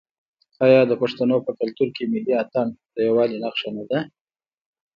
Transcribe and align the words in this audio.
آیا 0.65 0.81
د 0.87 0.93
پښتنو 1.01 1.35
په 1.45 1.51
کلتور 1.59 1.89
کې 1.95 2.03
ملي 2.13 2.33
اتن 2.43 2.67
د 2.93 2.95
یووالي 3.07 3.37
نښه 3.43 3.69
نه 3.75 3.83
ده؟ 3.89 3.99